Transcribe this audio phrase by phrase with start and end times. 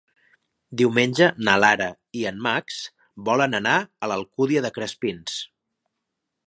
[0.81, 1.89] Diumenge na Lara
[2.21, 2.81] i en Max
[3.31, 5.39] volen anar a l'Alcúdia de Crespins.